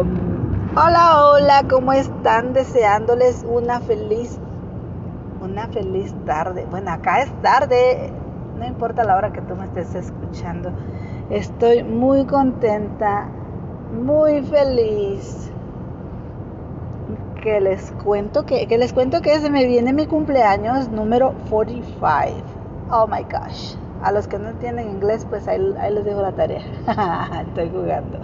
[0.00, 2.52] Hola, hola, ¿cómo están?
[2.52, 4.38] Deseándoles una feliz,
[5.42, 6.66] una feliz tarde.
[6.70, 8.12] Bueno, acá es tarde,
[8.56, 10.70] no importa la hora que tú me estés escuchando.
[11.30, 13.26] Estoy muy contenta,
[13.92, 15.50] muy feliz.
[17.42, 22.06] Que les cuento que, que les cuento que se me viene mi cumpleaños número 45.
[22.92, 23.74] Oh my gosh.
[24.04, 26.62] A los que no tienen inglés, pues ahí, ahí les dejo la tarea.
[27.48, 28.20] Estoy jugando.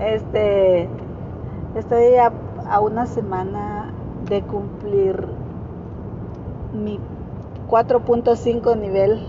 [0.00, 0.88] Este,
[1.76, 2.32] estoy a,
[2.68, 3.92] a una semana
[4.28, 5.26] de cumplir
[6.72, 6.98] mi
[7.68, 9.26] 4.5 nivel.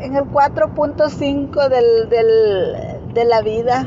[0.00, 3.86] En el 4.5 del, del, de la vida.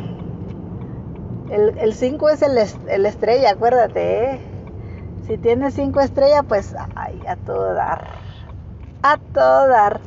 [1.50, 4.31] El, el 5 es el, el, estrella, acuérdate.
[4.31, 4.40] ¿eh?
[5.28, 8.08] Si tienes 5 estrellas, pues ay, a todo dar.
[9.04, 10.00] A todo dar.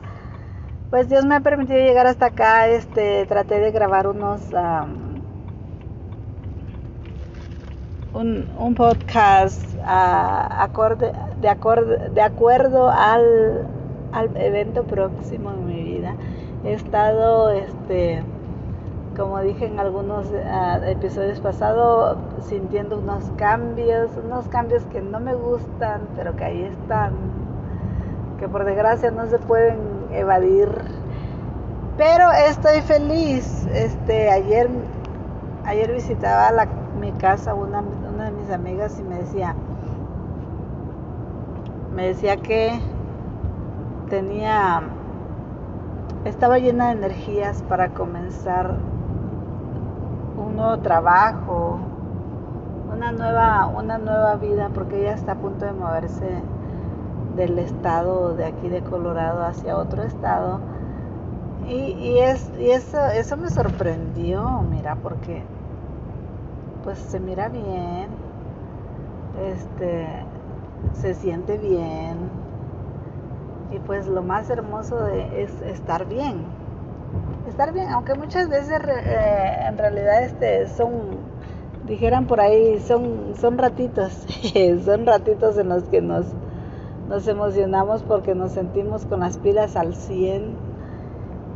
[0.91, 2.69] Pues Dios me ha permitido llegar hasta acá.
[2.69, 4.41] Este, traté de grabar unos
[8.15, 13.67] un, un, podcast acorde, de, de acuerdo al,
[14.13, 16.15] al, evento próximo en mi vida.
[16.65, 18.23] He estado, este,
[19.17, 25.35] como dije en algunos uh, episodios pasados, sintiendo unos cambios, unos cambios que no me
[25.35, 27.13] gustan, pero que ahí están,
[28.39, 29.79] que por desgracia no se pueden
[30.13, 30.69] evadir.
[31.97, 33.67] Pero estoy feliz.
[33.75, 34.69] Este, ayer,
[35.67, 36.67] ayer visitaba la,
[36.99, 39.55] mi casa una, una de mis amigas y me decía,
[41.95, 42.81] me decía que
[44.09, 44.83] tenía,
[46.25, 48.77] estaba llena de energías para comenzar
[50.37, 51.79] un nuevo trabajo,
[52.93, 56.43] una nueva, una nueva vida, porque ella está a punto de moverse
[57.37, 60.61] del estado de aquí de Colorado hacia otro estado.
[61.67, 65.45] Y, y, es, y eso, eso me sorprendió, mira, porque
[66.91, 68.09] pues se mira bien,
[69.49, 70.09] este,
[70.95, 72.17] se siente bien,
[73.71, 76.43] y pues lo más hermoso de, es estar bien,
[77.49, 80.91] estar bien, aunque muchas veces eh, en realidad este, son,
[81.87, 84.27] dijeran por ahí, son, son ratitos,
[84.85, 86.27] son ratitos en los que nos
[87.09, 90.57] nos emocionamos porque nos sentimos con las pilas al 100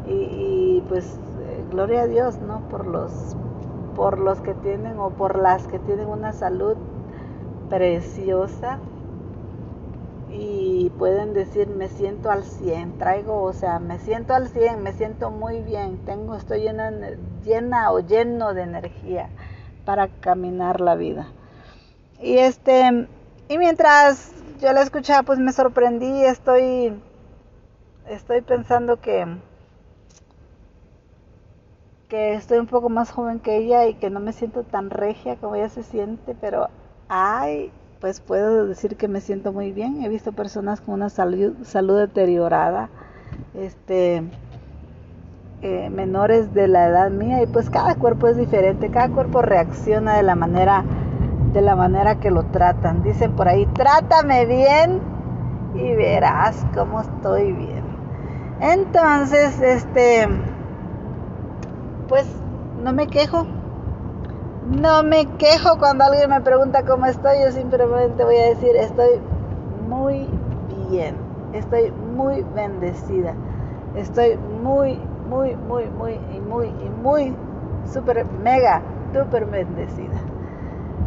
[0.07, 2.61] y, y pues eh, gloria a Dios, ¿no?
[2.69, 3.37] Por los,
[3.95, 6.77] por los que tienen o por las que tienen una salud
[7.69, 8.79] preciosa
[10.31, 14.93] y pueden decir me siento al 100, traigo, o sea, me siento al 100, me
[14.93, 16.91] siento muy bien, tengo, estoy llena,
[17.45, 19.29] llena o lleno de energía
[19.85, 21.29] para caminar la vida.
[22.21, 23.07] Y este,
[23.49, 27.01] y mientras yo la escuchaba, pues me sorprendí, estoy,
[28.09, 29.27] estoy pensando que,
[32.15, 35.35] que estoy un poco más joven que ella y que no me siento tan regia
[35.35, 36.69] como ella se siente, pero
[37.09, 40.01] ay, pues puedo decir que me siento muy bien.
[40.01, 42.89] He visto personas con una salud, deteriorada,
[43.55, 44.23] este,
[45.63, 50.17] eh, menores de la edad mía, y pues cada cuerpo es diferente, cada cuerpo reacciona
[50.17, 50.85] de la manera
[51.53, 53.03] de la manera que lo tratan.
[53.03, 55.01] Dicen por ahí, trátame bien
[55.75, 57.83] y verás cómo estoy bien.
[58.61, 60.29] Entonces, este,
[62.09, 62.27] pues
[62.83, 63.47] no me quejo.
[64.67, 69.21] No me quejo cuando alguien me pregunta cómo estoy, yo simplemente voy a decir, estoy
[69.87, 70.27] muy
[70.91, 71.17] bien,
[71.53, 73.35] estoy muy bendecida,
[73.95, 74.99] estoy muy,
[75.29, 77.37] muy, muy, muy, y muy, y muy,
[77.93, 78.81] súper, mega,
[79.13, 80.19] súper bendecida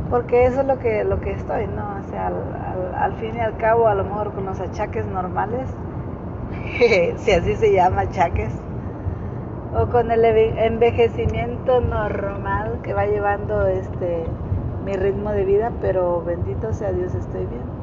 [0.09, 1.99] porque eso es lo que, lo que estoy, ¿no?
[1.99, 5.05] O sea, al, al, al, fin y al cabo, a lo mejor con los achaques
[5.05, 5.67] normales,
[7.17, 8.53] si así se llama achaques,
[9.75, 14.25] o con el envejecimiento normal que va llevando este
[14.85, 17.77] mi ritmo de vida, pero bendito sea Dios, estoy bien.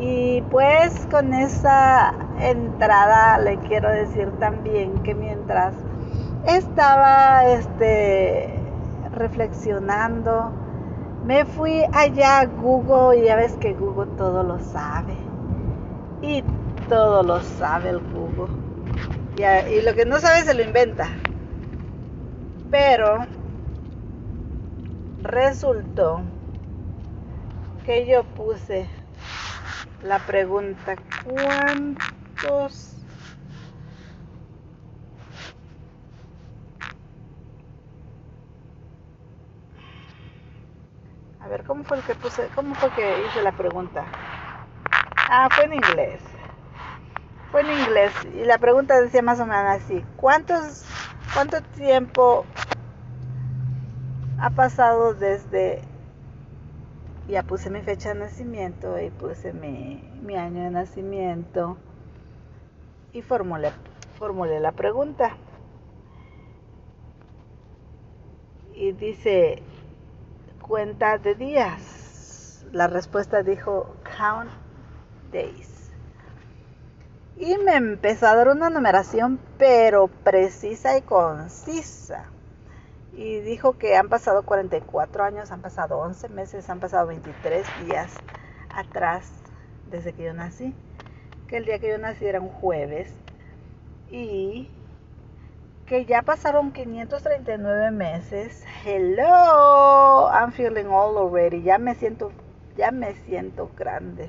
[0.00, 5.74] Y pues con esa entrada le quiero decir también que mientras
[6.46, 8.54] estaba este
[9.12, 10.52] reflexionando,
[11.24, 15.14] me fui allá a Google y ya ves que Google todo lo sabe.
[16.22, 16.42] Y
[16.88, 18.67] todo lo sabe el Google.
[19.38, 21.08] Y, y lo que no sabe se lo inventa.
[22.70, 23.26] Pero
[25.18, 26.22] resultó
[27.84, 28.88] que yo puse
[30.02, 32.94] la pregunta, ¿cuántos
[41.40, 42.48] A ver, ¿cómo fue el que puse?
[42.54, 44.04] ¿Cómo fue que hice la pregunta?
[45.30, 46.20] Ah, fue en inglés.
[47.50, 50.84] Fue en inglés y la pregunta decía más o menos así: ¿Cuántos,
[51.32, 52.44] cuánto tiempo
[54.38, 55.82] ha pasado desde,
[57.26, 61.76] ya puse mi fecha de nacimiento y puse mi, mi año de nacimiento
[63.12, 63.72] y formulé,
[64.18, 65.36] formulé la pregunta.
[68.74, 69.62] Y dice,
[70.60, 72.64] cuenta de días.
[72.72, 74.50] La respuesta dijo, count
[75.32, 75.77] days.
[77.40, 82.24] Y me empezó a dar una numeración, pero precisa y concisa.
[83.12, 88.12] Y dijo que han pasado 44 años, han pasado 11 meses, han pasado 23 días
[88.74, 89.30] atrás
[89.88, 90.74] desde que yo nací.
[91.46, 93.14] Que el día que yo nací era un jueves.
[94.10, 94.68] Y
[95.86, 98.64] que ya pasaron 539 meses.
[98.84, 101.62] Hello, I'm feeling old already.
[101.62, 102.32] Ya me siento,
[102.76, 104.28] ya me siento grande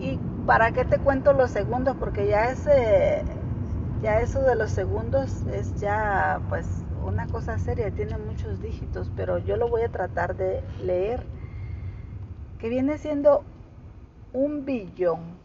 [0.00, 3.24] y para qué te cuento los segundos porque ya ese
[4.02, 6.66] ya eso de los segundos es ya pues
[7.04, 11.24] una cosa seria tiene muchos dígitos pero yo lo voy a tratar de leer
[12.58, 13.44] que viene siendo
[14.32, 15.41] un billón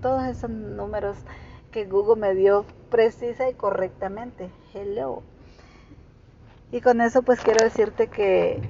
[0.02, 1.16] todos esos números
[1.70, 4.50] que Google me dio precisa y correctamente.
[4.74, 5.22] Hello.
[6.72, 8.60] Y con eso pues quiero decirte que,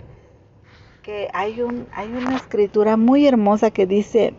[1.02, 4.35] que hay, un, hay una escritura muy hermosa que dice,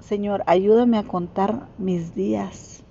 [0.00, 2.82] Señor, ayúdame a contar mis días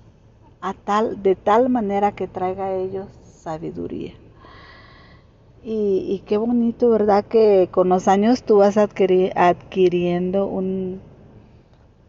[0.60, 4.14] a tal, de tal manera que traiga a ellos sabiduría.
[5.62, 7.24] Y, y, qué bonito, ¿verdad?
[7.24, 11.00] Que con los años tú vas adquiriendo un,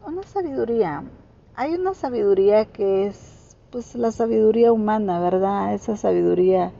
[0.06, 1.02] una sabiduría,
[1.60, 5.74] hay una sabiduría que es pues la sabiduría humana, ¿verdad?
[5.74, 6.72] Esa sabiduría,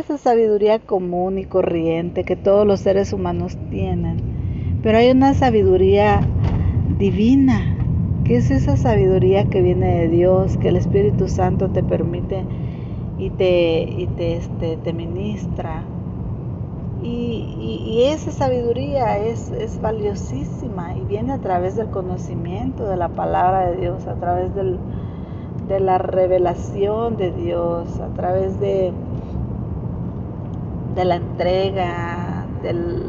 [0.00, 4.80] esa sabiduría común y corriente que todos los seres humanos tienen.
[4.82, 6.22] Pero hay una sabiduría
[6.98, 7.76] divina,
[8.24, 12.44] que es esa sabiduría que viene de Dios, que el Espíritu Santo te permite
[13.16, 15.84] y te, y te, este, te ministra
[17.02, 23.76] y, esa sabiduría es, valiosísima y viene a través del conocimiento de la palabra de
[23.76, 24.78] Dios, a través del,
[25.68, 28.92] de la revelación de Dios, a través de,
[30.94, 33.04] de la entrega, del,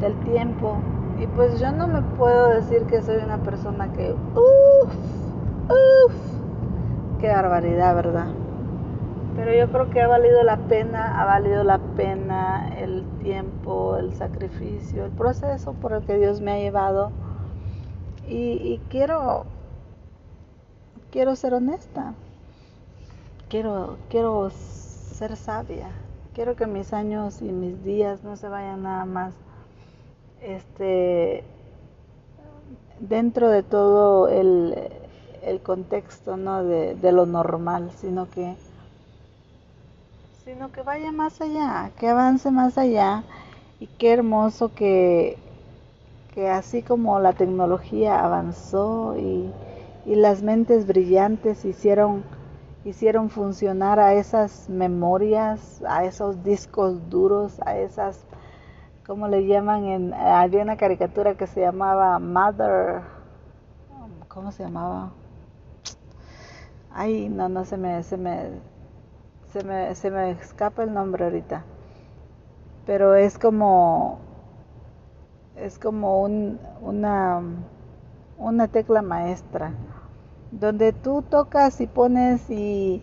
[0.00, 0.76] del tiempo.
[1.20, 4.94] Y pues yo no me puedo decir que soy una persona que, uff,
[5.68, 6.14] uff,
[7.20, 8.28] qué barbaridad, ¿verdad?
[9.38, 14.12] Pero yo creo que ha valido la pena, ha valido la pena el tiempo, el
[14.12, 17.12] sacrificio, el proceso por el que Dios me ha llevado.
[18.28, 19.44] Y, quiero,
[21.12, 22.14] quiero ser honesta.
[23.48, 25.88] Quiero, quiero ser sabia.
[26.34, 29.34] Quiero que mis años y mis días no se vayan nada más
[30.42, 31.44] este
[32.98, 34.74] dentro de todo el,
[35.42, 36.64] el contexto ¿no?
[36.64, 38.56] de, de lo normal, sino que
[40.48, 43.22] sino que vaya más allá, que avance más allá
[43.80, 45.36] y qué hermoso que,
[46.32, 49.52] que así como la tecnología avanzó y,
[50.06, 52.24] y las mentes brillantes hicieron,
[52.86, 58.24] hicieron funcionar a esas memorias, a esos discos duros, a esas
[59.06, 59.84] ¿cómo le llaman?
[59.84, 63.02] En, había una caricatura que se llamaba Mother,
[64.28, 65.10] ¿cómo se llamaba?
[66.90, 68.48] Ay, no, no se me, se me,
[69.52, 71.64] se me, se me escapa el nombre ahorita.
[72.86, 74.18] Pero es como,
[75.56, 77.42] es como un, una,
[78.38, 79.72] una tecla maestra,
[80.52, 83.02] donde tú tocas y pones y,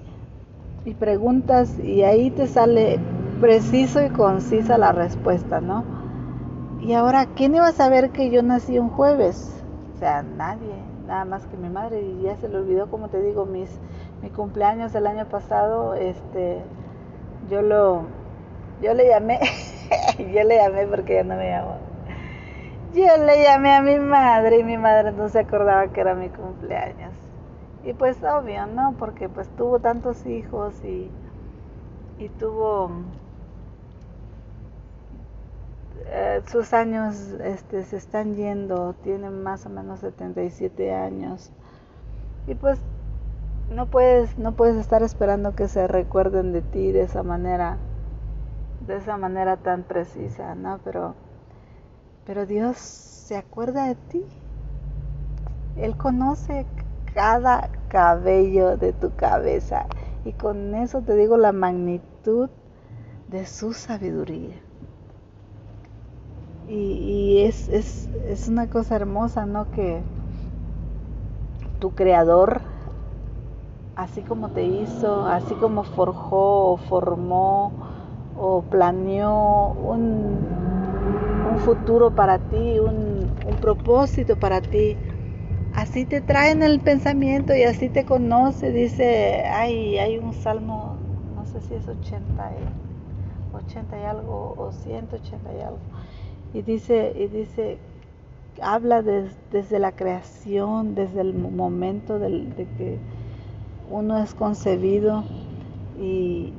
[0.86, 3.00] y preguntas y ahí te sale
[3.42, 5.86] preciso y concisa la respuesta, ¿no?
[6.82, 9.64] Y ahora, ¿quién iba a saber que yo nací un jueves?
[9.96, 10.76] O sea, nadie,
[11.08, 13.80] nada más que mi madre, y ya se le olvidó, como te digo, mis,
[14.22, 16.62] mi cumpleaños el año pasado, este,
[17.50, 18.04] yo lo,
[18.82, 19.40] yo le llamé,
[20.18, 21.78] yo le llamé porque ya no me llamó.
[22.94, 26.30] Yo le llamé a mi madre y mi madre no se acordaba que era mi
[26.30, 27.14] cumpleaños.
[27.84, 28.96] Y pues obvio, ¿no?
[28.98, 31.12] Porque pues tuvo tantos hijos y,
[32.18, 32.90] y tuvo
[36.08, 41.52] eh, sus años este, se están yendo, tiene más o menos 77 años.
[42.48, 42.80] Y pues
[43.70, 47.78] no puedes, no puedes estar esperando que se recuerden de ti de esa manera,
[48.88, 50.80] de esa manera tan precisa, ¿no?
[50.84, 51.16] Pero
[52.26, 54.24] pero Dios se acuerda de ti.
[55.78, 56.66] Él conoce
[57.14, 59.86] cada cabello de tu cabeza.
[60.26, 62.50] Y con eso te digo la magnitud
[63.28, 64.56] de su sabiduría.
[66.68, 69.70] Y, es, es, es, una cosa hermosa, ¿no?
[69.70, 70.02] Que
[71.80, 72.62] tu creador,
[73.96, 77.72] así como te hizo, así como forjó o formó
[78.38, 80.66] o planeó un,
[81.60, 83.30] futuro para ti, un,
[83.62, 84.98] propósito para ti.
[85.74, 88.72] Así te trae en el pensamiento y así te conoce.
[88.72, 90.98] Dice, ay, hay un salmo,
[91.36, 95.80] no sé si es 80 y, 80 y algo o 180 y algo.
[96.54, 97.80] Y dice, y dice,
[98.62, 103.00] habla desde la creación, desde el momento de que
[103.90, 105.24] uno es concebido
[106.00, 106.54] y,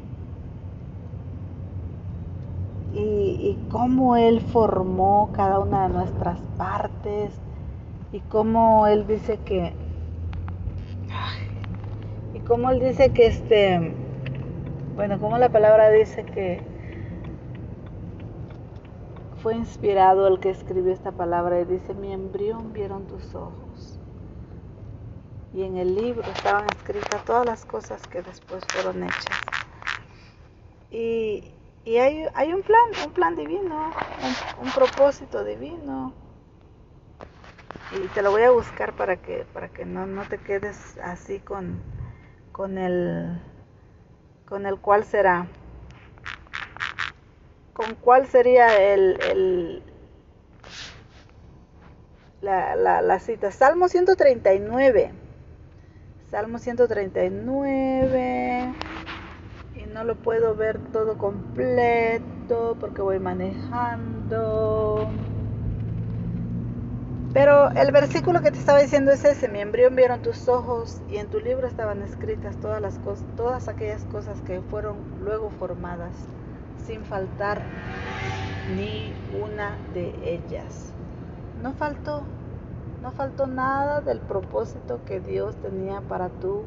[2.95, 7.33] y, cómo Él formó cada una de nuestras partes
[8.13, 9.75] y cómo Él dice que
[12.35, 13.95] y cómo Él dice que este
[14.95, 16.63] bueno como la palabra dice que
[19.43, 23.66] fue inspirado el que escribió esta palabra y dice mi embrión vieron tus ojos
[25.57, 29.41] y en el libro estaban escritas todas las cosas que después fueron hechas
[30.91, 31.53] y,
[31.85, 33.93] y hay, hay un plan, un plan divino,
[34.63, 36.13] un, propósito divino.
[37.93, 41.39] Y te lo voy a buscar para que, para que no, no te quedes así
[41.39, 41.81] con,
[42.53, 43.41] con el
[44.47, 45.49] con el cuál será.
[47.73, 49.83] ¿Con cuál sería el, el
[52.41, 53.51] la, la, la cita?
[53.51, 55.26] Salmo 139.
[56.31, 58.75] Salmo 139
[59.97, 65.09] no lo puedo ver todo completo porque voy manejando.
[67.33, 71.17] Pero el versículo que te estaba diciendo es ese, mi embrión vieron tus ojos y
[71.17, 76.13] en tu libro estaban escritas todas las cosas, todas aquellas cosas que fueron luego formadas,
[76.87, 77.63] sin faltar
[78.77, 80.93] ni una de ellas.
[81.63, 82.23] No faltó,
[83.17, 86.63] faltó nada del propósito que Dios tenía para tu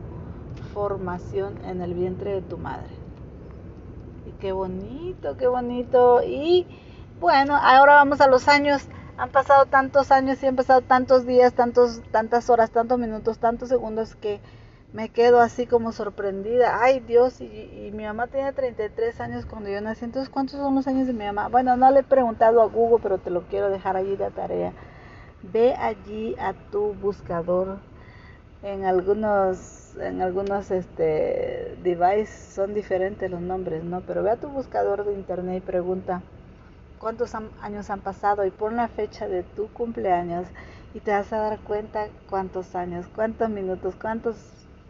[0.74, 3.00] formación en el vientre de tu madre
[4.40, 6.22] qué bonito, qué bonito.
[6.24, 6.66] Y
[7.20, 8.88] bueno, ahora vamos a los años.
[9.18, 13.68] Han pasado tantos años y han pasado tantos días, tantos, tantas horas, tantos minutos, tantos
[13.68, 14.40] segundos que
[14.94, 16.82] me quedo así como sorprendida.
[16.82, 20.06] Ay Dios, y, mi mamá tenía 33 años cuando yo nací.
[20.06, 21.50] Entonces, ¿cuántos son los años de mi mamá?
[21.50, 24.72] Bueno, no le he preguntado a Google, pero te lo quiero dejar allí de tarea.
[25.42, 27.80] Ve allí a tu buscador
[28.62, 34.02] en algunos en algunos este, devices son diferentes los nombres, ¿no?
[34.02, 36.22] Pero ve a tu buscador de internet y pregunta
[37.00, 40.48] cuántos años han pasado y pon la fecha de tu cumpleaños
[40.94, 44.36] y te vas a dar cuenta cuántos años, cuántos minutos, cuántos,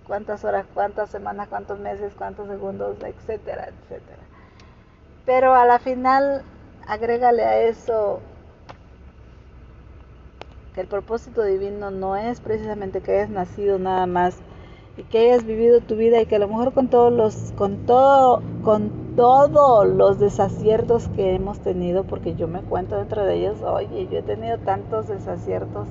[0.05, 4.23] cuántas horas, cuántas semanas, cuántos meses, cuántos segundos, etcétera, etcétera.
[5.25, 6.43] Pero a la final,
[6.87, 8.19] agrégale a eso
[10.79, 14.37] el propósito divino no es precisamente que hayas nacido nada más
[14.95, 17.85] y que hayas vivido tu vida y que a lo mejor con todos los con
[17.85, 23.61] todo con todos los desaciertos que hemos tenido porque yo me cuento dentro de ellos
[23.61, 25.89] oye yo he tenido tantos desaciertos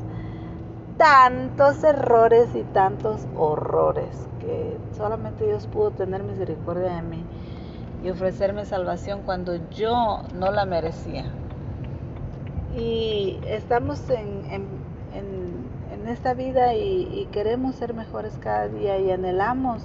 [0.96, 7.24] tantos errores y tantos horrores que solamente Dios pudo tener misericordia de mí
[8.02, 11.26] y ofrecerme salvación cuando yo no la merecía
[12.78, 19.82] Y estamos en, en, esta vida y, queremos ser mejores cada día y anhelamos,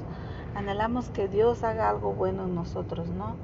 [0.55, 3.35] anhelamos que Dios haga algo bueno en nosotros, ¿no?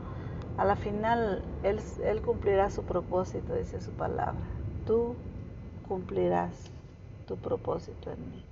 [0.58, 4.40] A la final, Él, Él cumplirá su propósito, dice su palabra.
[4.88, 5.16] Tú
[5.90, 6.52] cumplirás
[7.28, 8.46] tu propósito en mí.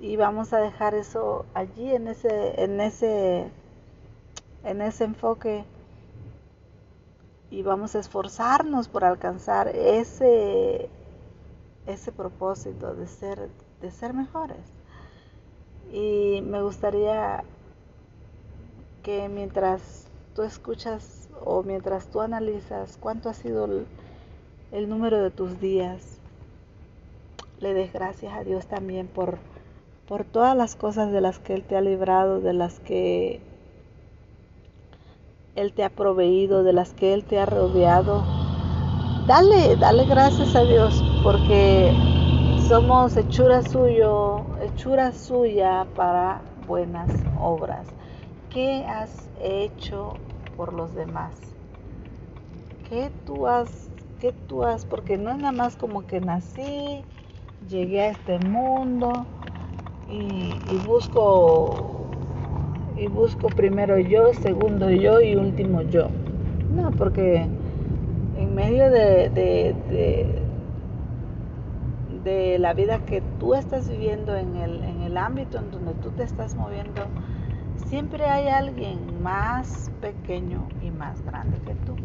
[0.00, 3.50] Y vamos a dejar eso allí en ese, en ese,
[4.62, 5.64] en ese enfoque
[7.54, 10.88] y vamos a esforzarnos por alcanzar ese,
[11.86, 13.48] ese propósito de ser,
[13.80, 14.58] de ser mejores.
[15.92, 17.44] Y me gustaría
[19.04, 23.68] que mientras tú escuchas o mientras tú analizas cuánto ha sido
[24.72, 26.18] el, número de tus días,
[27.60, 29.38] le des gracias a Dios también por,
[30.08, 33.40] por todas las cosas de las que Él te ha librado, de las que
[35.56, 38.24] él te ha proveído, de las que Él te ha rodeado.
[39.26, 41.92] Dale, dale gracias a Dios porque
[42.68, 47.86] somos hechura suyo, hechura suya para buenas obras.
[48.50, 50.14] ¿Qué has hecho
[50.56, 51.34] por los demás?
[52.88, 54.84] ¿Qué tú has, qué tú has?
[54.84, 57.04] Porque no es nada más como que nací,
[57.68, 59.12] llegué a este mundo
[60.10, 62.03] y, y busco
[62.96, 66.08] y busco primero yo, segundo yo y último yo.
[66.74, 67.46] No, porque
[68.36, 69.74] en medio de, de,
[72.24, 76.10] de, la vida que tú estás viviendo, en el, en el ámbito en donde tú
[76.10, 77.02] te estás moviendo,
[77.86, 81.96] siempre hay alguien más pequeño y más grande que tú.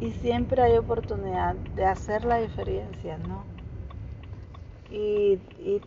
[0.00, 3.44] Y siempre hay oportunidad de hacer la diferencia, ¿no?
[4.90, 5.80] Y, y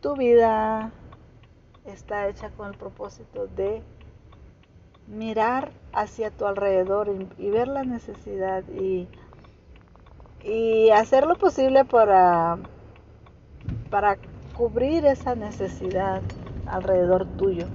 [0.00, 0.92] tu vida,
[1.86, 3.82] está hecha con el propósito de
[5.08, 9.08] mirar hacia tu alrededor y, ver la necesidad y,
[10.42, 12.58] y, hacer lo posible para,
[13.90, 14.16] para
[14.56, 16.22] cubrir esa necesidad
[16.66, 17.66] alrededor tuyo.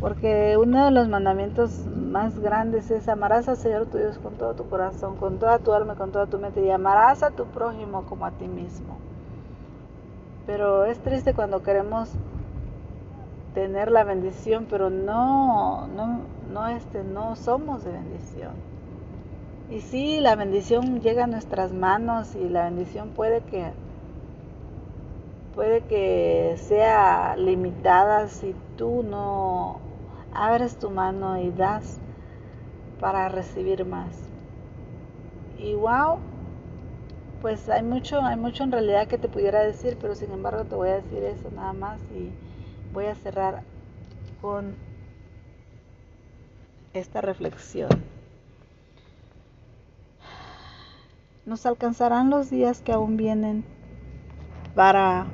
[0.00, 4.54] Porque uno de los mandamientos más grandes es amarás al Señor tu Dios con todo
[4.54, 8.04] tu corazón, con toda tu alma, con toda tu mente y amarás a tu prójimo
[8.06, 8.98] como a ti mismo.
[10.46, 12.10] Pero es triste cuando queremos
[13.54, 16.20] tener la bendición, pero no, no,
[16.52, 18.52] no, este, no somos de bendición.
[19.70, 23.72] Y sí, la bendición llega a nuestras manos y la bendición puede que
[25.54, 29.80] puede que sea limitada si tú no
[30.34, 31.98] abres tu mano y das
[33.00, 34.16] para recibir más.
[35.58, 36.18] Y wow,
[37.42, 40.76] pues hay mucho, hay mucho en realidad que te pudiera decir, pero sin embargo te
[40.76, 42.30] voy a decir eso nada más y
[42.94, 43.64] voy a cerrar
[44.40, 44.76] con
[46.94, 47.90] esta reflexión.
[51.44, 53.64] Nos alcanzarán los días que aún vienen
[54.76, 55.26] para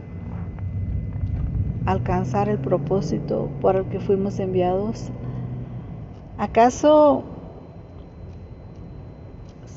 [1.84, 5.10] alcanzar el propósito por el que fuimos enviados.
[6.38, 7.24] ¿Acaso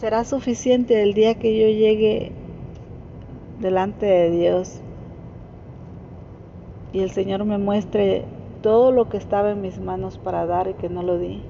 [0.02, 2.32] será suficiente el día que yo llegue
[3.60, 4.82] delante de Dios
[6.92, 8.26] y el Señor me muestre
[8.64, 11.44] todo lo que estaba en mis manos para dar y que no lo di.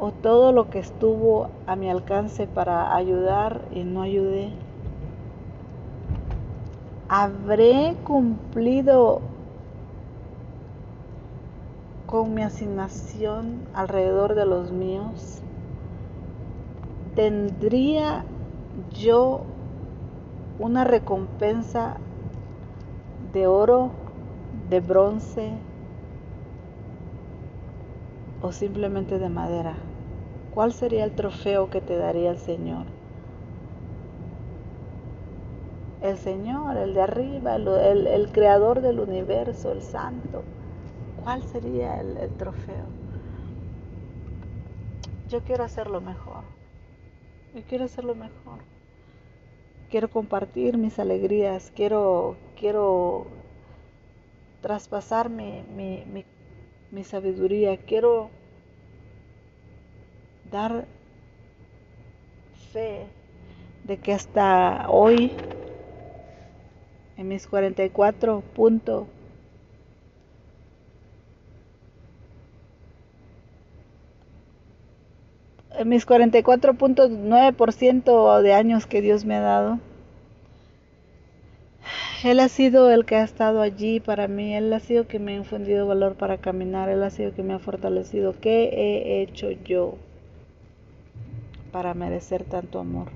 [0.00, 4.48] O todo lo que estuvo a mi alcance para ayudar y no ayudé.
[7.10, 9.20] ¿Habré cumplido
[12.06, 15.42] con mi asignación alrededor de los míos?
[17.14, 18.24] ¿Tendría
[18.92, 19.42] yo
[20.58, 21.96] una recompensa
[23.32, 23.90] de oro,
[24.70, 25.52] de bronce
[28.42, 29.76] o simplemente de madera?
[30.54, 32.86] ¿Cuál sería el trofeo que te daría el Señor?
[36.00, 40.42] El Señor, el de arriba, el, creador del universo, el santo.
[41.24, 42.84] ¿Cuál sería el, trofeo?
[45.28, 46.44] Yo quiero hacerlo mejor.
[47.54, 48.58] Yo quiero hacerlo mejor.
[49.90, 53.26] Quiero compartir mis alegrías, quiero, quiero
[54.60, 55.62] traspasar mi,
[56.90, 58.30] mi sabiduría, quiero
[60.50, 60.84] dar
[62.72, 63.06] fe
[63.84, 65.32] de que hasta hoy,
[67.16, 69.06] en mis 44 puntos,
[75.84, 79.78] mis 44.9% de años que Dios me ha dado,
[82.22, 85.32] Él ha sido el que ha estado allí para mí, Él ha sido que me
[85.32, 88.34] ha infundido valor para caminar, Él ha sido que me ha fortalecido.
[88.40, 89.96] ¿Qué he hecho yo
[91.72, 93.08] para merecer tanto amor?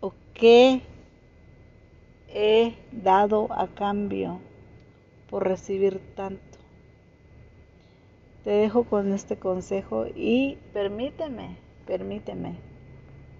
[0.00, 0.82] ¿O qué
[2.32, 4.40] he dado a cambio
[5.28, 6.49] por recibir tanto?
[8.44, 12.54] Te dejo con este consejo y permíteme, permíteme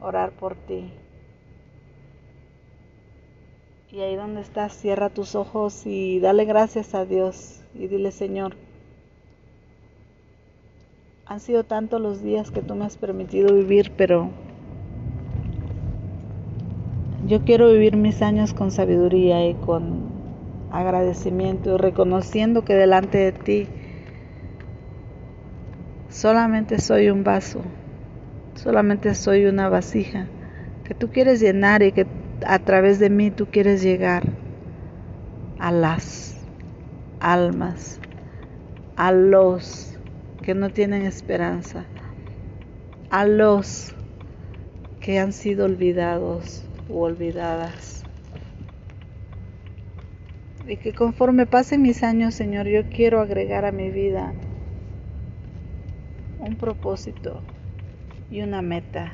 [0.00, 0.90] orar por ti.
[3.90, 8.56] Y ahí donde estás, cierra tus ojos y dale gracias a Dios y dile, Señor,
[11.24, 14.28] han sido tantos los días que tú me has permitido vivir, pero
[17.26, 20.10] yo quiero vivir mis años con sabiduría y con
[20.70, 23.66] agradecimiento reconociendo que delante de ti
[26.10, 27.62] solamente soy un vaso,
[28.56, 30.26] solamente soy una vasija
[30.84, 32.06] que tú quieres llenar y que
[32.44, 34.24] a través de mí tú quieres llegar
[35.58, 36.36] a las
[37.20, 38.00] almas,
[38.96, 39.98] a los
[40.42, 41.84] que no tienen esperanza,
[43.10, 43.94] a los
[45.00, 48.04] que han sido olvidados u olvidadas.
[50.66, 54.34] Y que conforme pasen mis años, Señor, yo quiero agregar a mi vida
[56.40, 57.40] un propósito
[58.30, 59.12] y una meta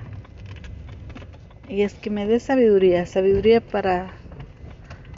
[1.69, 4.15] y es que me dé sabiduría, sabiduría para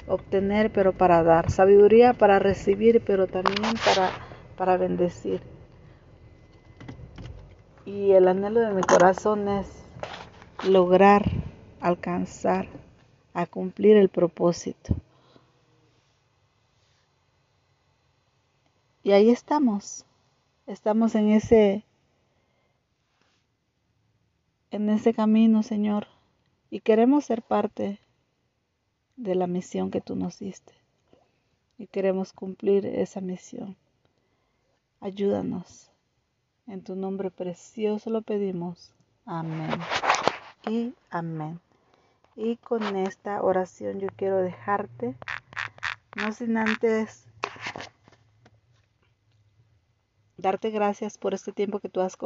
[0.06, 4.10] obtener, pero para dar, sabiduría para recibir, pero también para,
[4.56, 5.42] para bendecir.
[7.84, 9.66] Y el anhelo de mi corazón es
[10.66, 11.30] lograr
[11.80, 12.68] alcanzar
[13.34, 14.96] a cumplir el propósito.
[19.02, 20.06] Y ahí estamos.
[20.66, 21.84] Estamos en ese
[24.70, 26.06] en ese camino, Señor
[26.70, 27.98] y queremos ser parte
[29.16, 30.74] de la misión que tú nos diste
[31.78, 33.76] y queremos cumplir esa misión.
[35.00, 35.90] Ayúdanos.
[36.66, 38.92] En tu nombre precioso lo pedimos.
[39.24, 39.70] Amén.
[40.68, 41.60] Y amén.
[42.36, 45.14] Y con esta oración yo quiero dejarte,
[46.16, 47.24] no sin antes
[50.36, 52.16] darte gracias por este tiempo que tú has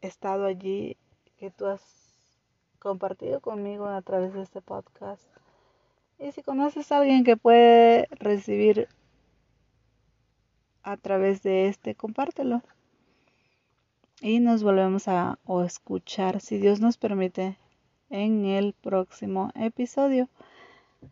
[0.00, 0.96] estado allí,
[1.38, 1.82] que tú has
[2.78, 5.22] compartido conmigo a través de este podcast.
[6.18, 8.88] Y si conoces a alguien que puede recibir
[10.82, 12.62] a través de este, compártelo.
[14.20, 17.56] Y nos volvemos a escuchar, si Dios nos permite,
[18.10, 20.28] en el próximo episodio.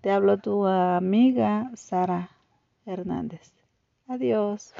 [0.03, 2.31] Te hablo tu amiga Sara
[2.85, 3.53] Hernández.
[4.07, 4.74] Adiós.